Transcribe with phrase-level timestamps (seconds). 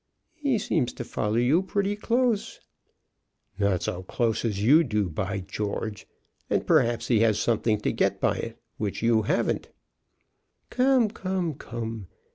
[0.33, 2.59] "He seems to follow you pretty close."
[3.59, 6.07] "Not so close as you do, by George;
[6.49, 9.69] and perhaps he has something to get by it, which you haven't."
[10.71, 12.07] "Come, come, come!